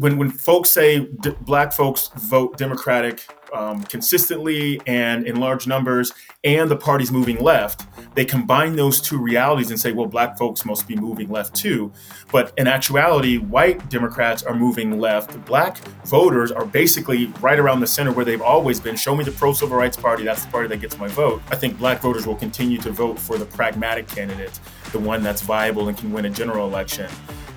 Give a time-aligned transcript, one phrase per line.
[0.00, 6.10] when when folks say d- black folks vote Democratic um, consistently and in large numbers,
[6.42, 10.64] and the party's moving left, they combine those two realities and say, well, black folks
[10.64, 11.92] must be moving left too.
[12.32, 15.44] But in actuality, white Democrats are moving left.
[15.44, 15.76] Black
[16.06, 18.96] voters are basically right around the center where they've always been.
[18.96, 21.42] Show me the pro civil rights party, that's the party that gets my vote.
[21.50, 24.58] I think black voters will continue to vote for the pragmatic candidate,
[24.92, 27.10] the one that's viable and can win a general election.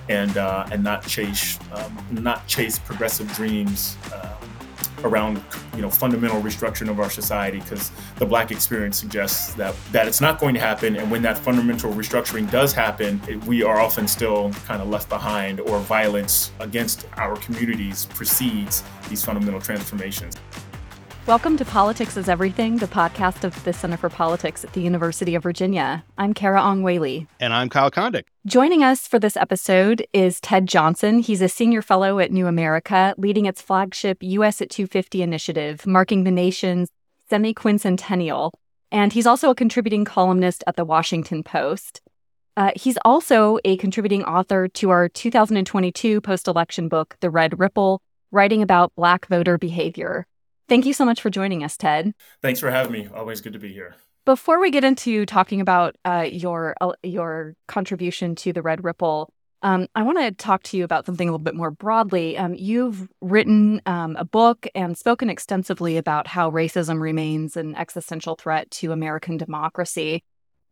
[0.08, 4.36] And, uh, and not chase um, not chase progressive dreams uh,
[5.04, 5.42] around
[5.74, 10.20] you know fundamental restructuring of our society because the black experience suggests that that it's
[10.20, 10.96] not going to happen.
[10.96, 15.08] And when that fundamental restructuring does happen it, we are often still kind of left
[15.08, 20.36] behind or violence against our communities precedes these fundamental transformations
[21.26, 25.34] Welcome to Politics is Everything, the podcast of the Center for Politics at the University
[25.34, 26.04] of Virginia.
[26.18, 27.26] I'm Carah Ong Whaley.
[27.40, 28.24] And I'm Kyle Kondik.
[28.44, 31.20] Joining us for this episode is Ted Johnson.
[31.20, 36.24] He's a senior fellow at New America, leading its flagship US at 250 initiative, marking
[36.24, 36.90] the nation's
[37.30, 38.52] semi-quincentennial.
[38.92, 42.02] And he's also a contributing columnist at the Washington Post.
[42.54, 48.02] Uh, he's also a contributing author to our 2022 post election book, The Red Ripple,
[48.30, 50.26] writing about Black voter behavior.
[50.68, 52.14] Thank you so much for joining us, Ted.
[52.42, 53.08] Thanks for having me.
[53.14, 53.96] Always good to be here.
[54.24, 59.30] Before we get into talking about uh, your uh, your contribution to the Red Ripple,
[59.62, 62.38] um, I want to talk to you about something a little bit more broadly.
[62.38, 68.34] Um, you've written um, a book and spoken extensively about how racism remains an existential
[68.34, 70.22] threat to American democracy.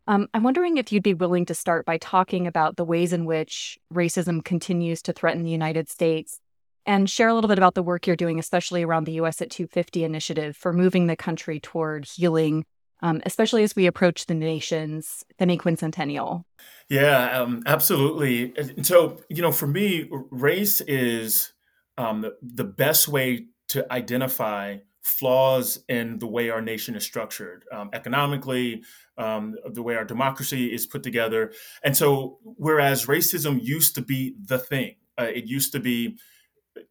[0.05, 3.25] Um, I'm wondering if you'd be willing to start by talking about the ways in
[3.25, 6.39] which racism continues to threaten the United States
[6.85, 9.49] and share a little bit about the work you're doing, especially around the US at
[9.49, 12.65] 250 initiative for moving the country toward healing,
[13.01, 16.43] um, especially as we approach the nation's semi-quincentennial.
[16.89, 18.53] Yeah, um, absolutely.
[18.83, 21.53] So, you know, for me, race is
[21.97, 27.65] um, the, the best way to identify flaws in the way our nation is structured
[27.73, 28.83] um, economically,
[29.17, 31.51] um, the way our democracy is put together.
[31.83, 36.17] And so, whereas racism used to be the thing, uh, it used to be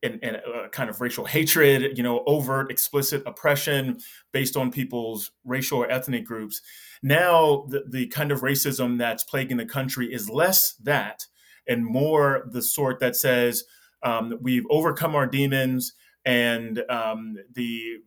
[0.02, 0.40] and, and
[0.72, 3.98] kind of racial hatred, you know, overt, explicit oppression
[4.32, 6.60] based on people's racial or ethnic groups.
[7.02, 11.26] Now, the, the kind of racism that's plaguing the country is less that
[11.68, 13.64] and more the sort that says
[14.02, 15.94] um, we've overcome our demons
[16.24, 17.98] and um, the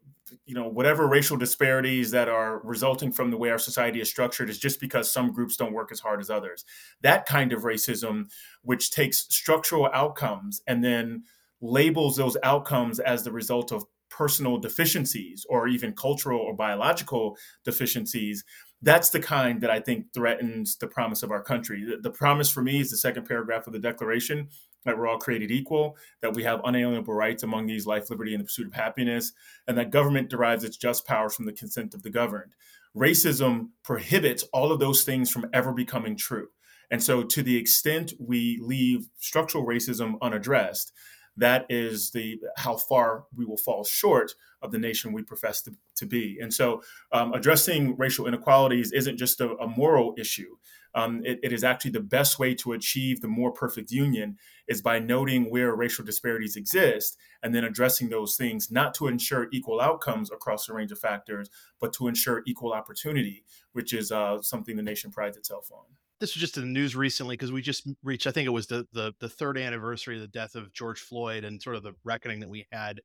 [0.46, 4.50] you know whatever racial disparities that are resulting from the way our society is structured
[4.50, 6.66] is just because some groups don't work as hard as others
[7.02, 8.26] that kind of racism
[8.64, 11.24] which takes structural outcomes and then
[11.66, 18.44] labels those outcomes as the result of personal deficiencies or even cultural or biological deficiencies,
[18.82, 21.84] that's the kind that I think threatens the promise of our country.
[21.84, 24.50] The, the, promise for me is the second paragraph of the Declaration
[24.86, 28.42] that we're all created equal, that we have unalienable rights among these life, liberty, and
[28.42, 29.34] the pursuit of happiness,
[29.68, 32.54] and that government derives its just powers from the consent of the governed.
[32.96, 36.50] Racism prohibits all of those things from ever becoming true.
[36.92, 40.94] And so, to the extent we leave structural racism unaddressed,
[41.38, 44.32] that is the how far we will fall short
[44.62, 46.38] of the nation we profess to, to be.
[46.42, 46.82] And so,
[47.12, 50.56] um, addressing racial inequalities isn't just a, a moral issue.
[50.94, 54.38] Um, it, it is actually the best way to achieve the more perfect union
[54.70, 59.50] is by noting where racial disparities exist and then addressing those things, not to ensure
[59.52, 61.50] equal outcomes across a range of factors,
[61.82, 63.44] but to ensure equal opportunity,
[63.74, 65.84] which is uh, something the nation prides itself on
[66.20, 68.68] this was just in the news recently because we just reached, I think it was
[68.68, 71.94] the, the the third anniversary of the death of George Floyd and sort of the
[72.04, 73.02] reckoning that we had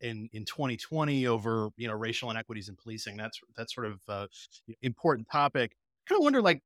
[0.00, 3.16] in in 2020 over you know racial inequities in policing.
[3.16, 4.26] That's that's sort of uh,
[4.82, 5.72] important topic.
[6.08, 6.62] Kind of wonder like.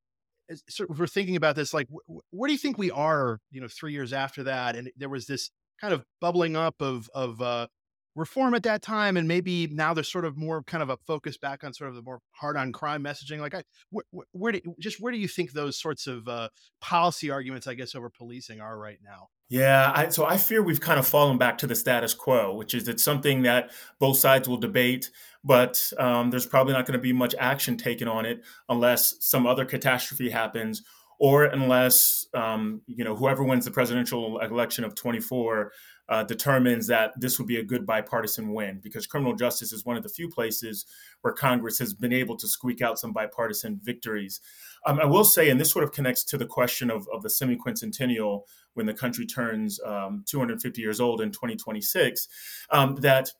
[0.69, 3.41] Sort of we're thinking about this, like, wh- where do you think we are?
[3.51, 7.09] You know, three years after that, and there was this kind of bubbling up of
[7.13, 7.67] of uh,
[8.17, 11.37] reform at that time and maybe now there's sort of more kind of a focus
[11.37, 14.61] back on sort of the more hard on crime messaging like I, where, where do
[14.79, 16.49] just where do you think those sorts of uh,
[16.81, 19.29] policy arguments i guess over policing are right now?
[19.49, 22.73] Yeah, I, so I fear we've kind of fallen back to the status quo, which
[22.73, 25.09] is it's something that both sides will debate,
[25.41, 29.47] but um, there's probably not going to be much action taken on it unless some
[29.47, 30.83] other catastrophe happens,
[31.17, 35.71] or unless um, you know whoever wins the presidential election of 24
[36.09, 39.97] uh, determines that this would be a good bipartisan win because criminal justice is one
[39.97, 40.85] of the few places
[41.21, 44.39] where Congress has been able to squeak out some bipartisan victories.
[44.85, 47.29] Um, I will say, and this sort of connects to the question of, of the
[47.29, 48.43] semi-quincentennial
[48.73, 52.27] when the country turns um, 250 years old in 2026,
[52.69, 53.31] um, that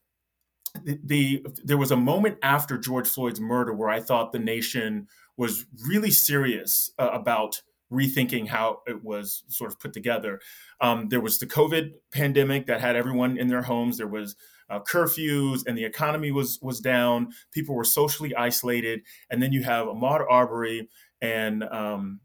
[0.83, 5.07] the, the there was a moment after George Floyd's murder where I thought the nation
[5.37, 7.61] was really serious uh, about
[7.91, 10.39] rethinking how it was sort of put together.
[10.81, 13.97] Um, there was the COVID pandemic that had everyone in their homes.
[13.97, 14.35] There was
[14.69, 17.29] uh, curfews, and the economy was was down.
[17.51, 20.89] People were socially isolated, and then you have Ahmaud Arbery
[21.21, 22.19] and um,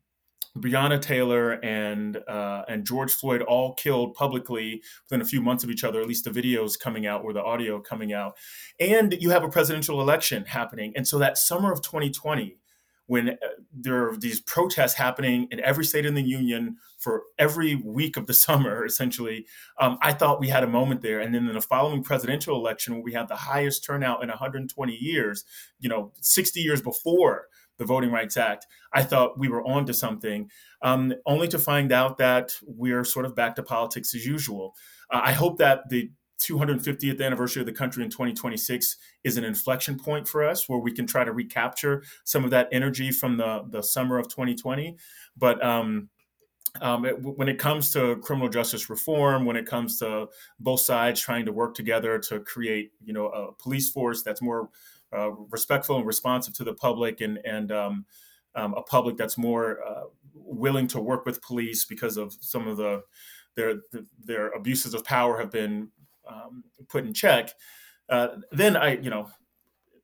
[0.57, 5.71] Breonna Taylor and uh, and George Floyd all killed publicly within a few months of
[5.71, 6.01] each other.
[6.01, 8.37] At least the videos coming out or the audio coming out,
[8.79, 10.93] and you have a presidential election happening.
[10.97, 12.59] And so that summer of 2020,
[13.07, 13.35] when uh,
[13.73, 18.27] there are these protests happening in every state in the union for every week of
[18.27, 19.47] the summer, essentially,
[19.81, 21.21] um, I thought we had a moment there.
[21.21, 24.95] And then in the following presidential election, where we had the highest turnout in 120
[24.95, 25.45] years,
[25.81, 29.95] you know, 60 years before the Voting Rights Act, I thought we were on to
[29.95, 30.51] something,
[30.83, 34.75] um, only to find out that we're sort of back to politics as usual.
[35.11, 36.11] Uh, I hope that the
[36.47, 40.93] 250th anniversary of the country in 2026 is an inflection point for us where we
[40.93, 44.97] can try to recapture some of that energy from the, the summer of 2020.
[45.37, 46.09] But um,
[46.81, 50.29] um, it, when it comes to criminal justice reform, when it comes to
[50.59, 54.71] both sides trying to work together to create, you know, a police force that's more
[55.17, 58.07] uh, respectful and responsive to the public and and um,
[58.55, 60.05] um, a public that's more uh,
[60.35, 63.03] willing to work with police because of some of the
[63.55, 63.75] their
[64.25, 65.89] their abuses of power have been
[66.33, 67.51] um, put in check.
[68.09, 69.29] Uh, then I, you know,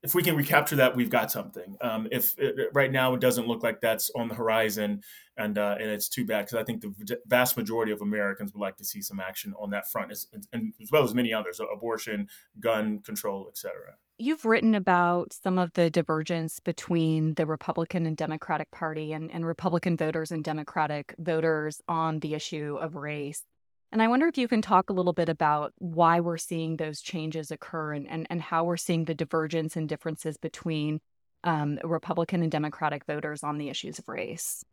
[0.02, 1.76] if we can recapture that, we've got something.
[1.80, 5.02] Um, if it, right now it doesn't look like that's on the horizon,
[5.36, 8.60] and uh, and it's too bad because I think the vast majority of Americans would
[8.60, 11.60] like to see some action on that front, as, and as well as many others:
[11.60, 12.28] abortion,
[12.60, 13.74] gun control, etc.
[14.18, 19.46] You've written about some of the divergence between the Republican and Democratic Party and, and
[19.46, 23.44] Republican voters and Democratic voters on the issue of race.
[23.90, 27.00] And I wonder if you can talk a little bit about why we're seeing those
[27.00, 31.00] changes occur and, and, and how we're seeing the divergence and differences between
[31.44, 34.64] um, Republican and Democratic voters on the issues of race.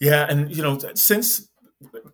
[0.00, 1.48] Yeah, and you know, since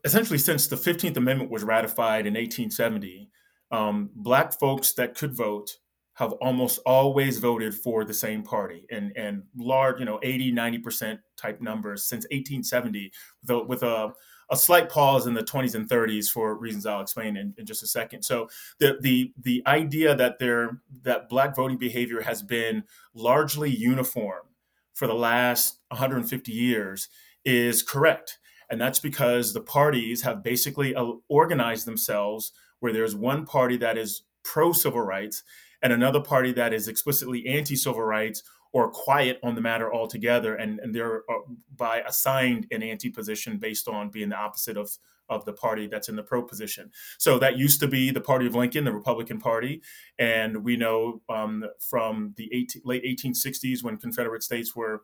[0.05, 3.31] essentially since the Fifteenth Amendment was ratified in 1870,
[3.71, 5.71] um, black folks that could vote
[6.15, 11.19] have almost always voted for the same party and and large, you know, 80, 90%
[11.37, 13.13] type numbers since 1870
[13.43, 14.13] with a, with a
[14.51, 17.83] a slight pause in the 20s and 30s for reasons I'll explain in, in just
[17.83, 18.23] a second.
[18.23, 18.49] So
[18.79, 22.85] the the the idea that there that black voting behavior has been
[23.15, 24.47] largely uniform
[24.95, 27.09] for the last 150 years
[27.45, 28.39] is correct.
[28.71, 33.97] And that's because the parties have basically uh, organized themselves where there's one party that
[33.97, 35.43] is pro civil rights
[35.83, 38.43] and another party that is explicitly anti civil rights
[38.73, 41.39] or quiet on the matter altogether, and, and they're uh,
[41.77, 44.91] by assigned an anti position based on being the opposite of
[45.29, 46.91] of the party that's in the pro position.
[47.19, 49.83] So that used to be the party of Lincoln, the Republican Party,
[50.19, 55.03] and we know um, from the 18, late 1860s when Confederate states were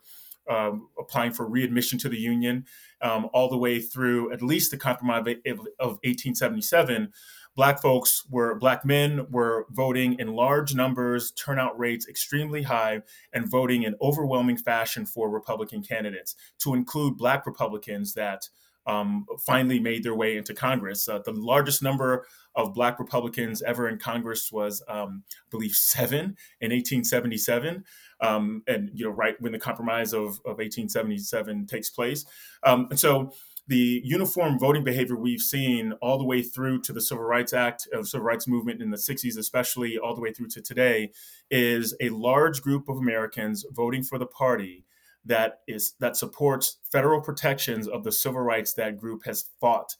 [0.48, 2.64] um, applying for readmission to the Union,
[3.00, 7.12] um, all the way through at least the Compromise of, of 1877
[7.54, 13.00] black folks were black men were voting in large numbers turnout rates extremely high
[13.32, 18.48] and voting in overwhelming fashion for republican candidates to include black republicans that
[18.86, 21.08] um, finally made their way into congress.
[21.08, 26.36] Uh, the largest number of black republicans ever in congress was um, i believe seven
[26.60, 27.82] in 1877
[28.20, 32.24] um, and you know right when the compromise of, of 1877 takes place.
[32.62, 33.32] Um, and so
[33.66, 37.88] the uniform voting behavior we've seen all the way through to the Civil Rights Act,
[37.92, 41.12] of Civil Rights Movement in the 60s, especially all the way through to today,
[41.50, 44.84] is a large group of Americans voting for the party
[45.24, 49.96] that is that supports federal protections of the civil rights that group has fought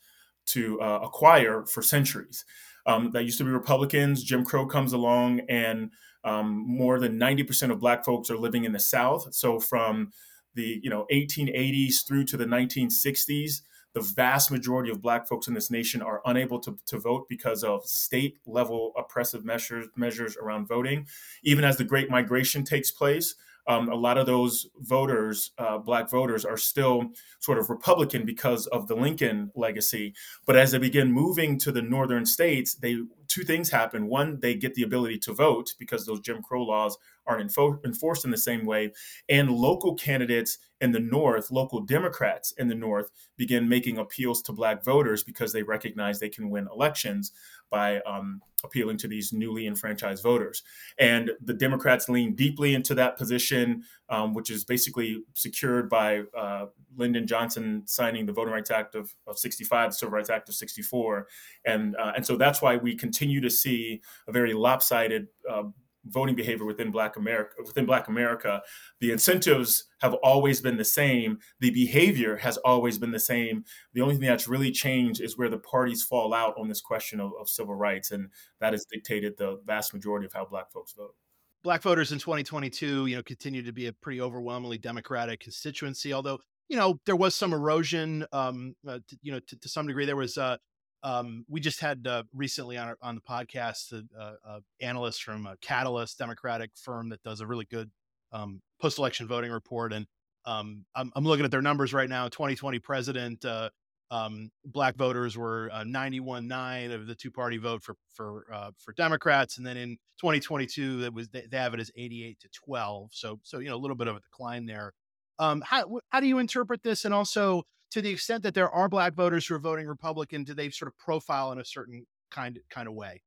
[0.47, 2.45] to uh, acquire for centuries.
[2.87, 4.23] Um, that used to be Republicans.
[4.23, 5.91] Jim Crow comes along, and
[6.23, 9.33] um, more than 90% of Black folks are living in the South.
[9.35, 10.13] So from
[10.55, 15.55] the you know 1880s through to the 1960s the vast majority of black folks in
[15.55, 20.67] this nation are unable to, to vote because of state level oppressive measures measures around
[20.67, 21.07] voting
[21.43, 23.35] even as the great migration takes place
[23.67, 28.67] um, a lot of those voters, uh, black voters, are still sort of Republican because
[28.67, 30.15] of the Lincoln legacy.
[30.47, 34.09] But as they begin moving to the northern states, they two things happen.
[34.09, 38.25] One, they get the ability to vote because those Jim Crow laws aren't info- enforced
[38.25, 38.93] in the same way.
[39.29, 44.53] And local candidates in the North, local Democrats in the North, begin making appeals to
[44.53, 47.33] Black voters because they recognize they can win elections
[47.71, 50.63] by um, appealing to these newly enfranchised voters.
[50.99, 56.67] And the Democrats lean deeply into that position, um, which is basically secured by uh,
[56.97, 60.55] Lyndon Johnson signing the Voting Rights Act of, of 65, the Civil Rights Act of
[60.55, 61.27] 64.
[61.65, 65.65] And, uh, and so that's why we continue to see a very lopsided uh,
[66.07, 67.55] voting behavior within Black America.
[67.65, 68.63] Within Black America,
[69.01, 71.39] the incentives have always been the same.
[71.61, 73.65] The behavior has always been the same.
[73.93, 77.21] The only thing that's really changed is where the parties fall out on this question
[77.21, 78.29] of, of civil rights, and
[78.61, 81.15] that has dictated the vast majority of how Black folks vote.
[81.63, 86.13] Black voters in 2022, you know, continue to be a pretty overwhelmingly Democratic constituency.
[86.13, 88.27] Although, you know, there was some erosion.
[88.33, 90.37] Um, uh, you know, to, to, some degree, there was.
[90.37, 90.59] Uh,
[91.05, 95.23] um, we just had uh, recently on our, on the podcast an uh, uh, analyst
[95.23, 97.91] from a Catalist Democratic firm that does a really good
[98.33, 100.07] um, post election voting report, and
[100.47, 102.29] um, I'm, I'm, looking at their numbers right now.
[102.29, 103.69] 2020 president, uh,
[104.11, 108.95] um, black voters were uh, 91.9 of the two party vote for for uh, for
[108.95, 113.11] Democrats, and then in 2022 that was they, they have it as 88 to 12.
[113.13, 114.95] So so you know a little bit of a decline there.
[115.39, 118.89] Um, how how do you interpret this, and also to the extent that there are
[118.89, 122.59] black voters who are voting Republican, do they sort of profile in a certain kind
[122.69, 123.23] kind of way?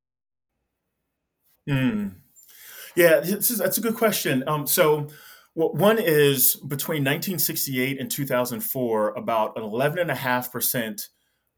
[1.70, 2.16] Mm.
[2.94, 4.44] Yeah, is, that's a good question.
[4.46, 5.08] Um, so,
[5.56, 11.08] well, one is between 1968 and 2004, about 11.5%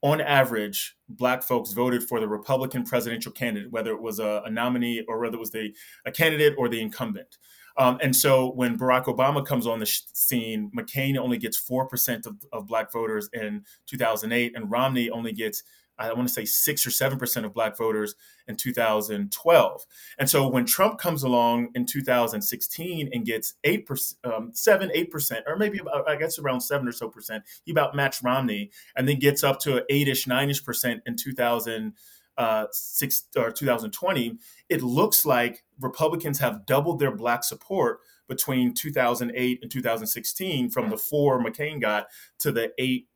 [0.03, 4.51] on average, black folks voted for the Republican presidential candidate, whether it was a, a
[4.51, 5.73] nominee or whether it was the,
[6.05, 7.39] a candidate or the incumbent.
[7.79, 12.35] Um, and so when Barack Obama comes on the scene, McCain only gets 4% of,
[12.51, 15.63] of black voters in 2008, and Romney only gets
[15.99, 18.15] I want to say six or seven percent of black voters
[18.47, 19.85] in 2012.
[20.17, 25.11] And so when Trump comes along in 2016 and gets eight percent, um, seven, eight
[25.11, 28.71] percent, or maybe about, I guess around seven or so percent, he about matched Romney,
[28.95, 31.93] and then gets up to eight-ish, nine-ish percent in 2000
[32.39, 34.37] uh, six or 2020,
[34.69, 40.97] it looks like Republicans have doubled their black support between 2008 and 2016 from the
[40.97, 42.07] four McCain got
[42.39, 43.07] to the eight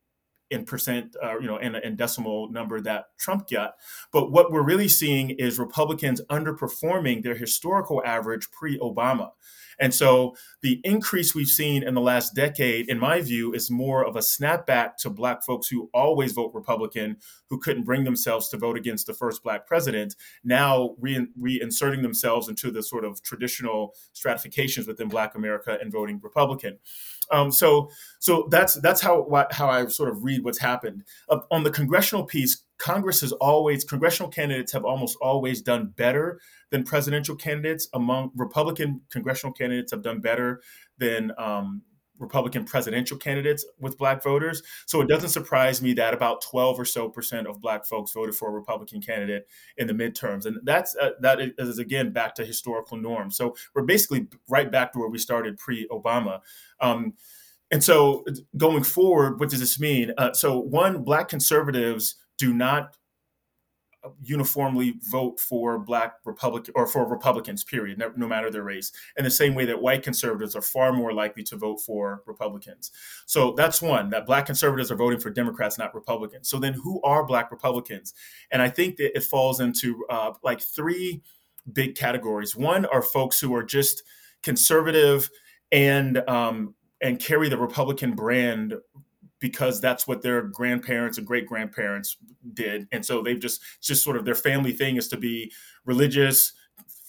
[0.50, 3.74] in percent, uh, you know, and, and decimal number that Trump got.
[4.12, 9.30] But what we're really seeing is Republicans underperforming their historical average pre-Obama.
[9.80, 14.04] And so the increase we've seen in the last decade, in my view, is more
[14.04, 17.16] of a snapback to Black folks who always vote Republican,
[17.50, 22.48] who couldn't bring themselves to vote against the first Black president, now re- reinserting themselves
[22.48, 26.78] into the sort of traditional stratifications within Black America and voting Republican.
[27.30, 27.90] Um, so,
[28.20, 32.24] so that's that's how how I sort of read what's happened uh, on the congressional
[32.24, 32.62] piece.
[32.78, 36.40] Congress has always congressional candidates have almost always done better
[36.70, 37.88] than presidential candidates.
[37.94, 40.60] Among Republican congressional candidates have done better
[40.98, 41.82] than um,
[42.18, 44.62] Republican presidential candidates with black voters.
[44.86, 48.34] So it doesn't surprise me that about 12 or so percent of black folks voted
[48.34, 50.46] for a Republican candidate in the midterms.
[50.46, 53.36] And that's uh, that is again back to historical norms.
[53.36, 56.40] So we're basically right back to where we started pre-Obama.
[56.80, 57.14] Um,
[57.70, 58.24] and so
[58.56, 60.12] going forward, what does this mean?
[60.16, 62.96] Uh, so one, black conservatives do not
[64.22, 69.24] uniformly vote for black republican or for republicans period no, no, matter their race in
[69.24, 72.90] the same way that white conservatives are far more likely to vote for republicans.
[73.24, 76.48] So that's one that black conservatives are voting for democrats not republicans.
[76.50, 78.12] So then who are black republicans?
[78.50, 81.22] And i think that it falls into uh, like three
[81.72, 82.54] big categories.
[82.54, 84.02] One are folks who are just
[84.42, 85.30] conservative
[85.72, 88.74] and um, and carry the republican brand
[89.44, 92.16] because that's what their grandparents and great grandparents
[92.54, 92.88] did.
[92.92, 95.52] And so they've just, just sort of their family thing is to be
[95.84, 96.54] religious,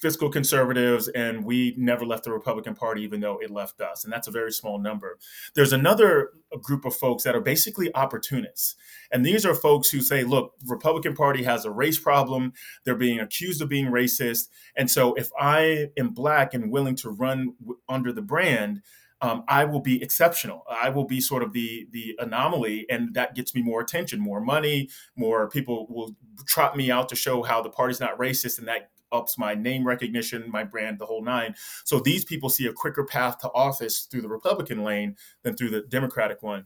[0.02, 4.04] fiscal conservatives, and we never left the Republican Party, even though it left us.
[4.04, 5.18] And that's a very small number.
[5.54, 8.76] There's another group of folks that are basically opportunists.
[9.14, 12.52] And these are folks who say, look, Republican Party has a race problem.
[12.84, 14.50] They're being accused of being racist.
[14.76, 17.54] And so if I am black and willing to run
[17.88, 18.82] under the brand,
[19.22, 20.64] um, I will be exceptional.
[20.70, 24.42] I will be sort of the the anomaly, and that gets me more attention, more
[24.42, 28.68] money, more people will trot me out to show how the party's not racist, and
[28.68, 31.56] that ups my name recognition, my brand, the whole nine.
[31.86, 35.70] So these people see a quicker path to office through the Republican lane than through
[35.70, 36.66] the Democratic one.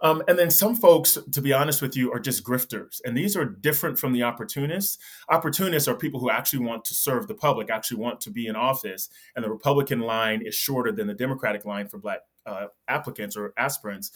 [0.00, 3.00] Um, and then some folks, to be honest with you, are just grifters.
[3.04, 4.98] And these are different from the opportunists.
[5.28, 8.56] Opportunists are people who actually want to serve the public, actually want to be in
[8.56, 9.08] office.
[9.34, 13.52] And the Republican line is shorter than the Democratic line for Black uh, applicants or
[13.56, 14.12] aspirants.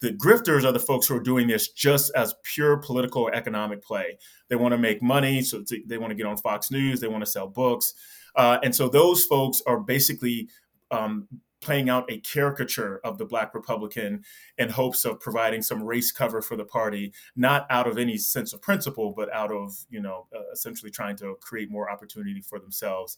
[0.00, 3.82] The grifters are the folks who are doing this just as pure political or economic
[3.82, 4.18] play.
[4.48, 7.08] They want to make money, so to, they want to get on Fox News, they
[7.08, 7.94] want to sell books.
[8.36, 10.48] Uh, and so those folks are basically
[10.90, 11.28] um,
[11.64, 14.22] playing out a caricature of the black republican
[14.58, 18.52] in hopes of providing some race cover for the party not out of any sense
[18.52, 22.58] of principle but out of you know uh, essentially trying to create more opportunity for
[22.58, 23.16] themselves.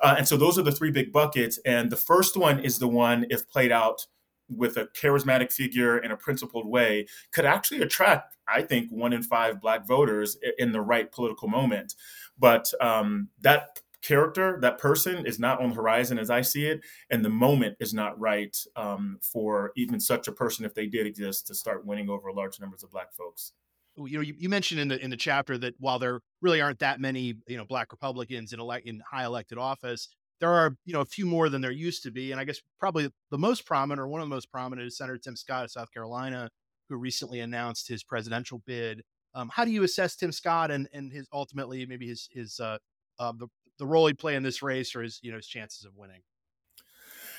[0.00, 1.58] Uh, and so those are the three big buckets.
[1.64, 4.06] And the first one is the one if played out
[4.48, 9.22] with a charismatic figure in a principled way could actually attract i think one in
[9.22, 11.94] five black voters in the right political moment.
[12.38, 16.80] But um, that character, that person, is not on the horizon as I see it,
[17.10, 21.06] and the moment is not right um, for even such a person, if they did
[21.06, 23.52] exist, to start winning over large numbers of Black folks.
[23.96, 26.78] You know, you, you mentioned in the in the chapter that while there really aren't
[26.78, 30.08] that many, you know, Black Republicans in elect in high elected office,
[30.40, 32.60] there are you know a few more than there used to be, and I guess
[32.78, 35.70] probably the most prominent or one of the most prominent is Senator Tim Scott of
[35.70, 36.48] South Carolina,
[36.88, 39.02] who recently announced his presidential bid.
[39.34, 42.78] Um, how do you assess Tim Scott and and his ultimately maybe his his uh,
[43.18, 45.84] uh, the the role he'd play in this race or his you know his chances
[45.84, 46.20] of winning?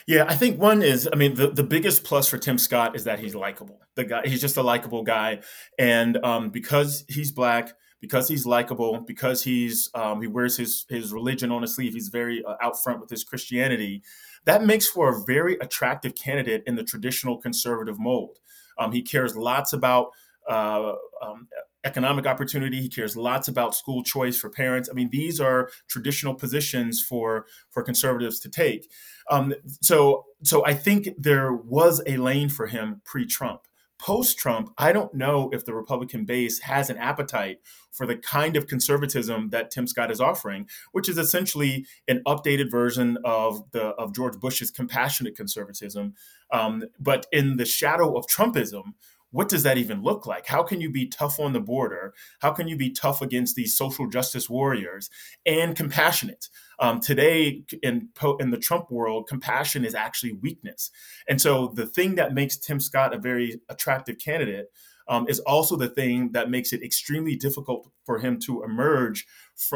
[0.08, 3.04] Yeah, I think one is, I mean, the, the biggest plus for Tim Scott is
[3.04, 3.80] that he's likable.
[3.94, 5.42] The guy, he's just a likable guy,
[5.78, 11.14] and um, because he's black, because he's likable, because he's um, he wears his his
[11.14, 14.02] religion on his sleeve, he's very uh, out front with his Christianity.
[14.46, 18.40] That makes for a very attractive candidate in the traditional conservative mold.
[18.80, 20.10] Um, he cares lots about
[20.50, 21.48] uh, um,
[21.84, 22.82] economic opportunity.
[22.82, 24.90] He cares lots about school choice for parents.
[24.90, 28.92] I mean, these are traditional positions for for conservatives to take.
[29.32, 33.62] Um, so, so I think there was a lane for him pre-Trump.
[34.00, 37.58] Post-Trump, I don't know if the Republican base has an appetite
[37.92, 42.72] for the kind of conservatism that Tim Scott is offering, which is essentially an updated
[42.72, 46.14] version of the of George Bush's compassionate conservatism,
[46.52, 48.94] um, but in the shadow of Trumpism,
[49.32, 50.48] what does that even look like?
[50.48, 52.14] How can you be tough on the border?
[52.40, 55.10] How can you be tough against these social justice warriors
[55.46, 56.48] and compassionate?
[56.80, 58.10] Um, today, in,
[58.40, 60.92] in the Trump world, compassion is actually weakness.
[61.28, 64.68] And so the thing that makes Tim Scott a very attractive candidate
[65.10, 69.26] um, is also the thing that makes it extremely difficult for him to emerge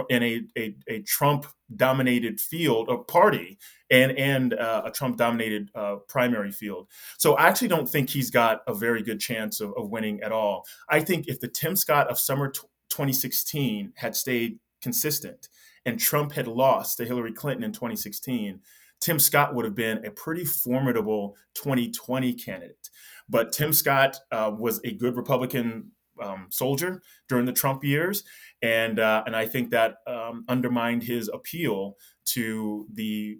[0.09, 3.57] in a, a, a Trump dominated field or party
[3.89, 6.87] and and uh, a Trump dominated uh, primary field.
[7.17, 10.31] So I actually don't think he's got a very good chance of, of winning at
[10.31, 10.65] all.
[10.87, 15.49] I think if the Tim Scott of summer t- 2016 had stayed consistent
[15.85, 18.61] and Trump had lost to Hillary Clinton in 2016,
[19.03, 22.89] Tim Scott would have been a pretty formidable 2020 candidate.
[23.27, 25.91] But Tim Scott uh, was a good Republican
[26.21, 28.23] um, soldier during the Trump years,
[28.61, 33.39] and uh, and I think that um, undermined his appeal to the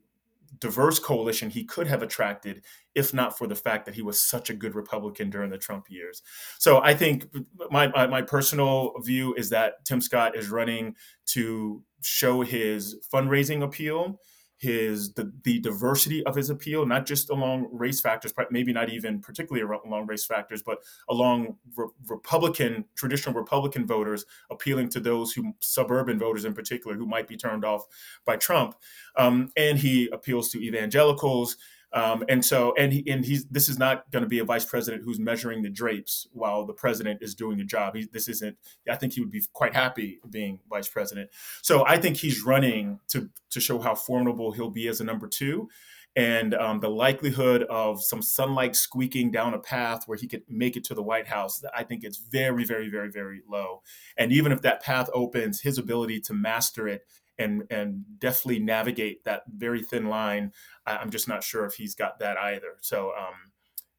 [0.60, 2.64] diverse coalition he could have attracted
[2.96, 5.86] if not for the fact that he was such a good Republican during the Trump
[5.90, 6.22] years.
[6.60, 7.28] So I think
[7.72, 10.96] my, my, my personal view is that Tim Scott is running
[11.28, 14.20] to show his fundraising appeal
[14.64, 19.20] his the, the diversity of his appeal, not just along race factors, maybe not even
[19.20, 25.54] particularly along race factors, but along re- Republican traditional Republican voters, appealing to those who
[25.60, 27.84] suburban voters in particular who might be turned off
[28.26, 28.76] by Trump,
[29.18, 31.58] um, and he appeals to evangelicals.
[31.94, 34.66] Um, and so, and he, and he's this is not going to be a vice
[34.66, 37.96] president who's measuring the drapes while the president is doing the job.
[37.96, 38.58] He, this isn't.
[38.90, 41.30] I think he would be quite happy being vice president.
[41.62, 45.28] So I think he's running to to show how formidable he'll be as a number
[45.28, 45.70] two,
[46.16, 50.78] and um, the likelihood of some sunlight squeaking down a path where he could make
[50.78, 53.82] it to the White House, I think it's very, very, very, very low.
[54.18, 57.06] And even if that path opens, his ability to master it
[57.38, 60.52] and and definitely navigate that very thin line.
[60.86, 62.78] I, am just not sure if he's got that either.
[62.82, 63.52] So um,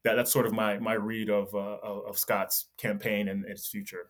[0.03, 4.09] that that's sort of my my read of uh, of Scott's campaign and its future.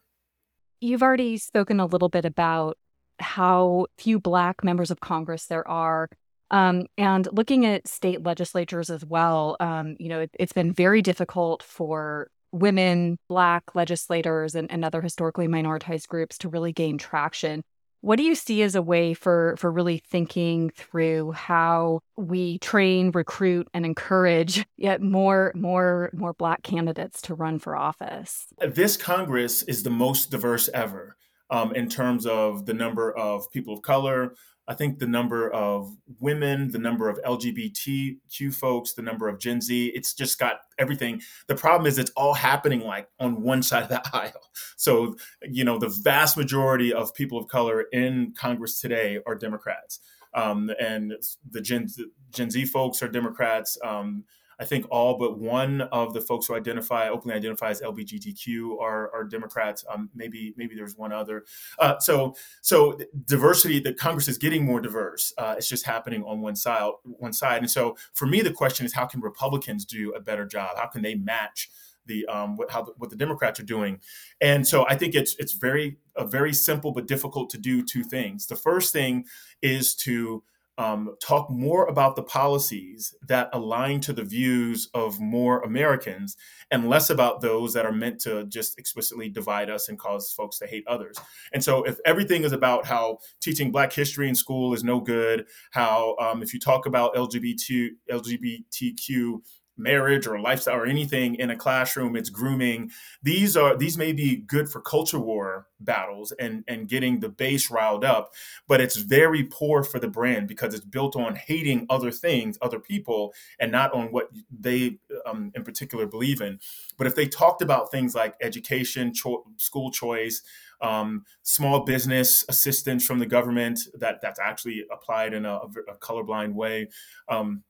[0.82, 2.78] You've already spoken a little bit about
[3.20, 6.10] how few Black members of Congress there are.
[6.52, 11.02] Um, and looking at state legislatures as well, um, you know, it, it's been very
[11.02, 17.64] difficult for women, Black legislators, and, and other historically minoritized groups to really gain traction.
[18.06, 23.10] What do you see as a way for for really thinking through how we train,
[23.10, 28.46] recruit, and encourage yet more more more black candidates to run for office?
[28.60, 31.18] This Congress is the most diverse ever
[31.50, 34.36] um, in terms of the number of people of color,
[34.68, 39.62] I think the number of women, the number of LGBTQ folks, the number of Gen
[39.62, 41.22] Z, it's just got everything.
[41.48, 44.50] The problem is it's all happening like on one side of the aisle.
[44.76, 50.00] So, you know, the vast majority of people of color in Congress today are Democrats.
[50.34, 51.14] Um, and
[51.50, 51.88] the Gen,
[52.32, 53.78] Gen Z folks are Democrats.
[53.84, 54.26] Um,
[54.60, 59.14] I think all but one of the folks who identify openly identify as LGBTQ are,
[59.14, 59.84] are Democrats.
[59.92, 61.46] Um, maybe maybe there's one other.
[61.80, 63.80] Uh, so so diversity.
[63.80, 65.34] The Congress is getting more diverse.
[65.38, 66.92] Uh, it's just happening on one side.
[67.04, 67.62] One side.
[67.62, 70.78] And so for me, the question is how can Republicans do a better job?
[70.78, 71.70] How can they match?
[72.06, 74.00] the um, what, how what the Democrats are doing,
[74.42, 78.04] and so I think it's it's very a very simple but difficult to do two
[78.04, 78.48] things.
[78.48, 79.26] The first thing
[79.62, 80.44] is to
[80.78, 86.36] um, talk more about the policies that align to the views of more Americans
[86.70, 90.60] and less about those that are meant to just explicitly divide us and cause folks
[90.60, 91.18] to hate others.
[91.54, 95.46] And so, if everything is about how teaching Black history in school is no good,
[95.72, 99.40] how um, if you talk about LGBT, LGBTQ
[99.78, 102.92] marriage or lifestyle or anything in a classroom it's grooming.
[103.24, 107.70] These are these may be good for culture war battles and and getting the base
[107.70, 108.32] riled up
[108.68, 112.80] but it's very poor for the brand because it's built on hating other things other
[112.80, 116.60] people and not on what they um, in particular believe in.
[116.98, 120.42] But if they talked about things like education cho- school choice
[120.82, 126.54] um, small business assistance from the government that that's actually applied in a, a colorblind
[126.54, 126.90] way
[127.30, 127.64] um,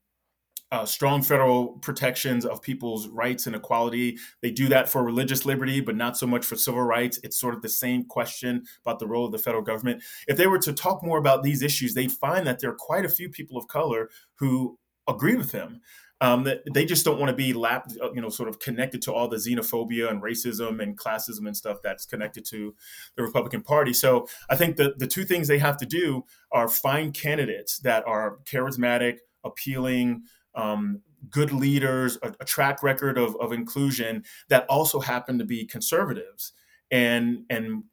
[0.76, 4.18] uh, strong federal protections of people's rights and equality.
[4.42, 7.18] They do that for religious liberty, but not so much for civil rights.
[7.24, 10.04] It's sort of the same question about the role of the federal government.
[10.28, 13.06] If they were to talk more about these issues, they'd find that there are quite
[13.06, 14.10] a few people of color
[14.40, 15.80] who agree with them.
[16.22, 19.02] Um, that they just don't want to be lap, uh, you know, sort of connected
[19.04, 22.74] to all the xenophobia and racism and classism and stuff that's connected to
[23.16, 23.92] the Republican Party.
[23.92, 28.08] So I think the the two things they have to do are find candidates that
[28.08, 30.24] are charismatic, appealing,
[30.56, 35.66] um, good leaders, a, a track record of, of inclusion that also happen to be
[35.66, 36.54] conservatives,
[36.92, 37.84] and and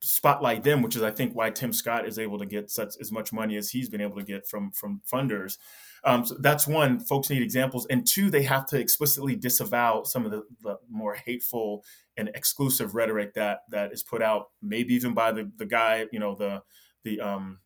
[0.00, 3.12] spotlight them, which is I think why Tim Scott is able to get such as
[3.12, 5.58] much money as he's been able to get from from funders.
[6.04, 6.98] Um, so that's one.
[6.98, 11.14] Folks need examples, and two, they have to explicitly disavow some of the, the, more
[11.14, 11.84] hateful
[12.16, 16.18] and exclusive rhetoric that that is put out, maybe even by the the guy, you
[16.18, 16.62] know, the
[17.04, 17.58] the um,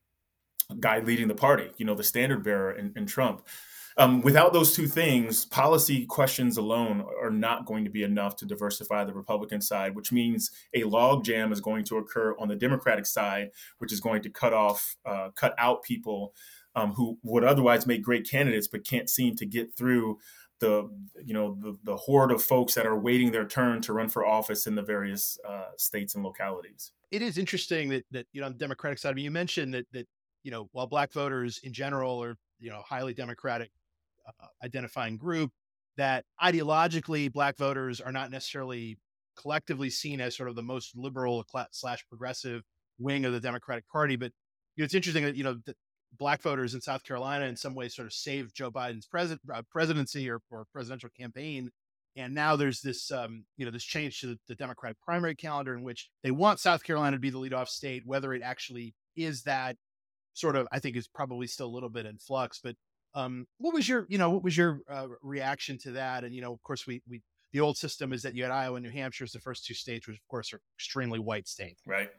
[0.80, 3.46] guy leading the party, you know, the standard bearer in, in Trump.
[3.98, 8.46] Um, without those two things, policy questions alone are not going to be enough to
[8.46, 13.06] diversify the Republican side, which means a logjam is going to occur on the Democratic
[13.06, 16.34] side, which is going to cut off, uh, cut out people
[16.74, 20.18] um, who would otherwise make great candidates but can't seem to get through
[20.58, 20.88] the
[21.22, 24.26] you know the, the horde of folks that are waiting their turn to run for
[24.26, 26.92] office in the various uh, states and localities.
[27.10, 29.74] It is interesting that that you know on the Democratic side, I mean, you mentioned
[29.74, 30.06] that that
[30.42, 33.70] you know while Black voters in general are you know highly Democratic
[34.64, 35.50] identifying group
[35.96, 38.98] that ideologically black voters are not necessarily
[39.36, 42.62] collectively seen as sort of the most liberal slash progressive
[42.98, 44.16] wing of the Democratic Party.
[44.16, 44.32] But
[44.76, 45.76] you know, it's interesting that you know that
[46.18, 49.62] black voters in South Carolina in some ways sort of saved Joe Biden's president uh,
[49.70, 51.70] presidency or, or, presidential campaign.
[52.16, 55.74] And now there's this, um, you know, this change to the, the, Democratic primary calendar
[55.74, 58.04] in which they want South Carolina to be the leadoff state.
[58.06, 59.76] Whether it actually is that,
[60.32, 62.58] sort of, I think is probably still a little bit in flux.
[62.62, 62.76] But
[63.16, 66.22] um, what was your, you know, what was your uh, reaction to that?
[66.22, 68.76] And you know, of course, we we the old system is that you had Iowa
[68.76, 71.80] and New Hampshire as the first two states, which of course are extremely white states.
[71.86, 72.10] Right.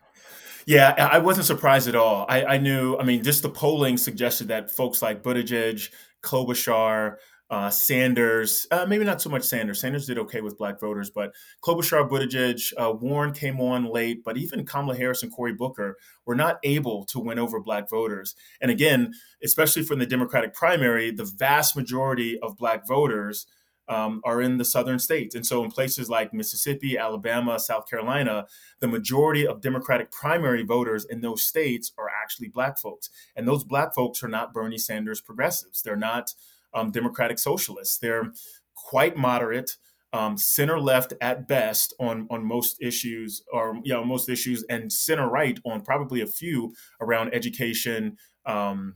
[0.66, 2.26] Yeah, I wasn't surprised at all.
[2.28, 2.98] I, I knew.
[2.98, 5.90] I mean, just the polling suggested that folks like Buttigieg,
[6.24, 7.18] Klobuchar,
[7.50, 9.80] uh, Sanders, uh, maybe not so much Sanders.
[9.80, 11.34] Sanders did okay with black voters, but
[11.64, 16.36] Klobuchar, Buttigieg, uh, Warren came on late, but even Kamala Harris and Cory Booker were
[16.36, 18.36] not able to win over black voters.
[18.60, 23.48] And again, especially from the Democratic primary, the vast majority of black voters
[23.90, 25.34] um, are in the southern states.
[25.36, 28.46] And so in places like Mississippi, Alabama, South Carolina,
[28.80, 33.10] the majority of Democratic primary voters in those states are actually black folks.
[33.36, 35.82] And those black folks are not Bernie Sanders progressives.
[35.82, 36.34] They're not
[36.74, 37.98] um, democratic socialists.
[37.98, 38.32] They're
[38.76, 39.78] quite moderate,
[40.14, 44.92] um, center left at best on on most issues, or you know most issues, and
[44.92, 48.18] center right on probably a few around education.
[48.46, 48.96] Um,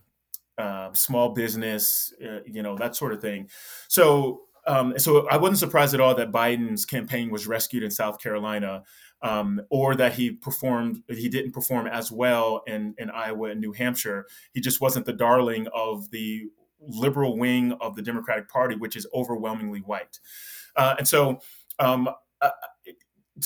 [0.58, 3.50] uh, small business, uh, you know that sort of thing.
[3.88, 8.20] So, um, so I wasn't surprised at all that Biden's campaign was rescued in South
[8.20, 8.84] Carolina,
[9.22, 13.72] um, or that he performed he didn't perform as well in, in Iowa and New
[13.72, 14.28] Hampshire.
[14.54, 16.44] He just wasn't the darling of the
[16.82, 20.20] liberal wing of the Democratic Party, which is overwhelmingly white.
[20.76, 21.40] Uh, and so,
[21.80, 22.10] um,
[22.42, 22.50] uh,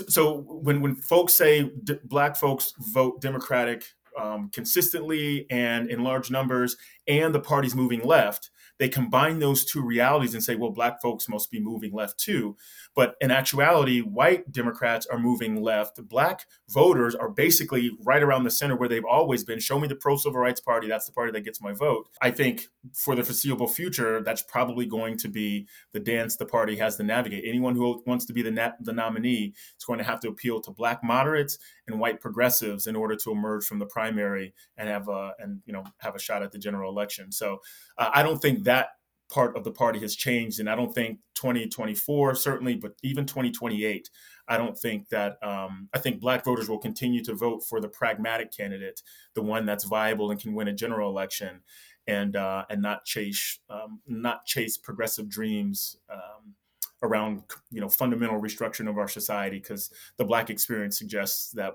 [0.07, 3.85] so when when folks say d- black folks vote Democratic
[4.19, 9.81] um, consistently and in large numbers, and the party's moving left, they combine those two
[9.81, 12.55] realities and say, well, black folks must be moving left too.
[12.95, 15.99] But in actuality, white Democrats are moving left.
[16.07, 19.59] Black voters are basically right around the center where they've always been.
[19.59, 20.87] Show me the pro civil rights party.
[20.87, 22.07] That's the party that gets my vote.
[22.21, 26.77] I think for the foreseeable future, that's probably going to be the dance the party
[26.77, 27.43] has to navigate.
[27.45, 30.61] Anyone who wants to be the, na- the nominee is going to have to appeal
[30.61, 35.07] to black moderates and white progressives in order to emerge from the primary and have
[35.09, 37.31] a and you know have a shot at the general election.
[37.31, 37.59] So
[37.97, 38.89] uh, I don't think that
[39.35, 44.09] part of the party has changed, and I don't think 2024 certainly, but even 2028.
[44.47, 47.89] I don't think that um, I think black voters will continue to vote for the
[47.89, 49.01] pragmatic candidate,
[49.33, 51.61] the one that's viable and can win a general election.
[52.07, 56.55] and uh, and not chase um, not chase progressive dreams um,
[57.01, 61.73] around you know fundamental restructuring of our society because the black experience suggests that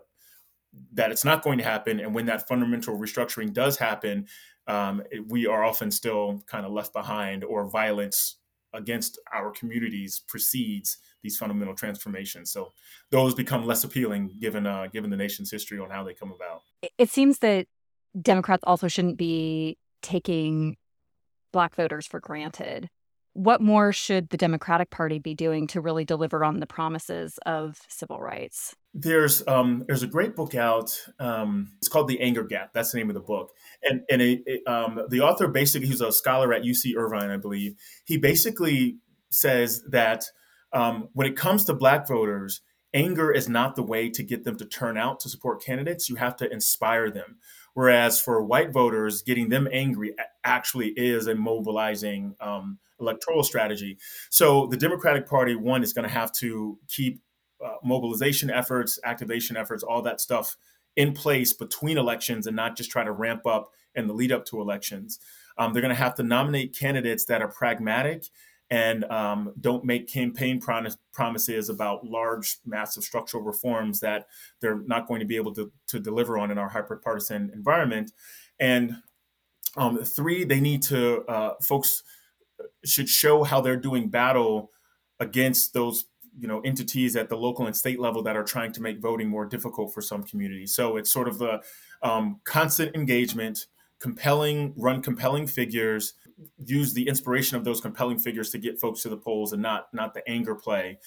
[0.92, 4.26] that it's not going to happen and when that fundamental restructuring does happen
[4.70, 8.36] um, we are often still kind of left behind or violence
[8.72, 12.52] against our communities precedes these fundamental transformations.
[12.52, 12.72] So
[13.10, 16.62] those become less appealing given uh, given the nation's history on how they come about.
[16.96, 17.66] It seems that
[18.20, 20.76] democrats also shouldn't be taking
[21.52, 22.88] black voters for granted
[23.32, 27.80] what more should the Democratic Party be doing to really deliver on the promises of
[27.88, 28.74] civil rights?
[28.92, 30.98] There's um, there's a great book out.
[31.18, 32.72] Um, it's called The Anger Gap.
[32.72, 33.50] That's the name of the book.
[33.82, 37.36] And and it, it, um, the author basically, he's a scholar at UC Irvine, I
[37.36, 37.76] believe.
[38.04, 38.96] He basically
[39.30, 40.24] says that
[40.72, 42.62] um, when it comes to Black voters,
[42.92, 46.08] anger is not the way to get them to turn out to support candidates.
[46.08, 47.38] You have to inspire them.
[47.74, 53.98] Whereas for white voters, getting them angry actually is a mobilizing um, electoral strategy.
[54.30, 57.20] So the Democratic Party, one, is going to have to keep
[57.64, 60.56] uh, mobilization efforts, activation efforts, all that stuff
[60.96, 64.44] in place between elections and not just try to ramp up in the lead up
[64.46, 65.18] to elections.
[65.58, 68.24] Um, they're going to have to nominate candidates that are pragmatic
[68.70, 74.26] and um, don't make campaign prom- promises about large, massive structural reforms that
[74.60, 78.12] they're not going to be able to, to deliver on in our hyperpartisan environment.
[78.60, 78.96] And
[79.76, 82.02] um, three, they need to, uh, folks
[82.84, 84.70] should show how they're doing battle
[85.18, 86.06] against those
[86.38, 89.28] you know entities at the local and state level that are trying to make voting
[89.28, 90.74] more difficult for some communities.
[90.74, 91.60] So it's sort of the
[92.02, 93.66] um, constant engagement,
[93.98, 96.14] compelling, run compelling figures,
[96.64, 99.88] use the inspiration of those compelling figures to get folks to the polls, and not
[99.92, 100.98] not the anger play.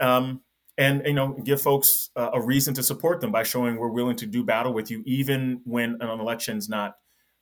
[0.00, 0.42] Um,
[0.76, 4.16] and you know, give folks uh, a reason to support them by showing we're willing
[4.16, 6.94] to do battle with you, even when an election's not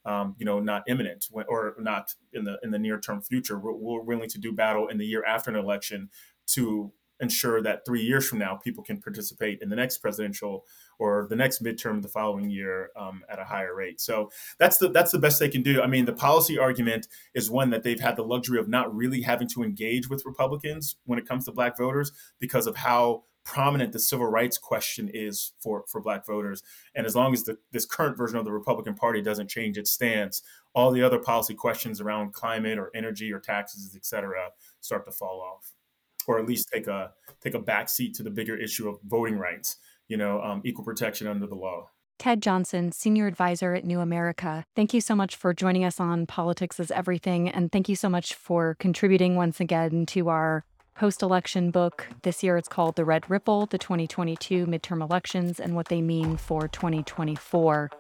[0.07, 3.59] um, you know, not imminent or not in the in the near term future.
[3.59, 6.11] We're, we're, willing to do battle in the year after an election
[6.49, 10.65] to ensure that three years from now people can participate in the next presidential
[10.99, 14.01] or the next midterm the following year um, at a higher rate.
[14.01, 15.83] So that's the that's the best they can do.
[15.83, 19.23] I mean, the policy argument is one that they've had the luxury of not really
[19.23, 23.93] having to engage with Republicans when it comes to Black voters because of how prominent
[23.93, 26.65] the civil rights question is for, for black voters.
[26.97, 29.93] And as long as the, this current version of the Republican Party doesn't change its
[29.93, 30.43] stance,
[30.75, 34.49] all the other policy questions around climate or energy or taxes, et cetera,
[34.81, 35.71] start to fall off,
[36.27, 37.11] or at least take a
[37.41, 39.77] take a back seat to the bigger issue of voting rights,
[40.09, 41.89] you know, um, equal protection under the law.
[42.19, 44.65] Ted Johnson, Senior Advisor at New America.
[44.75, 47.49] Thank you so much for joining us on Politics is Everything.
[47.49, 52.07] And thank you so much for contributing once again to our post election book.
[52.23, 56.39] This year it's called The Red Ripple The 2022 Midterm Elections and What They Mean
[56.39, 57.91] for 2024.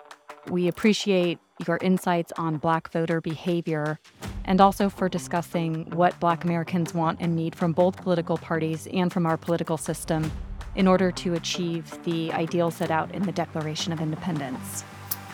[0.50, 3.98] We appreciate your insights on Black voter behavior
[4.44, 9.12] and also for discussing what Black Americans want and need from both political parties and
[9.12, 10.30] from our political system
[10.74, 14.84] in order to achieve the ideals set out in the Declaration of Independence.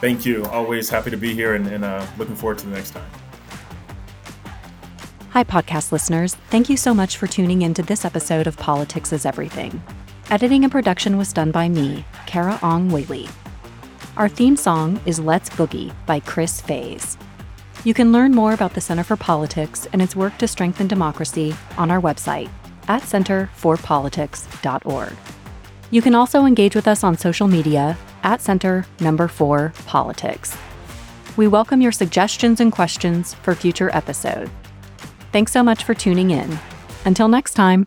[0.00, 0.44] Thank you.
[0.46, 3.10] Always happy to be here and, and uh, looking forward to the next time.
[5.30, 6.34] Hi, podcast listeners.
[6.50, 9.82] Thank you so much for tuning in to this episode of Politics is Everything.
[10.30, 13.28] Editing and production was done by me, Carah Ong Whaley.
[14.14, 17.16] Our theme song is Let's Boogie by Chris Faze.
[17.82, 21.54] You can learn more about the Center for Politics and its work to strengthen democracy
[21.78, 22.50] on our website
[22.88, 25.12] at centerforpolitics.org.
[25.90, 30.54] You can also engage with us on social media at Center Number 4 Politics.
[31.38, 34.50] We welcome your suggestions and questions for future episodes.
[35.32, 36.58] Thanks so much for tuning in.
[37.06, 37.86] Until next time.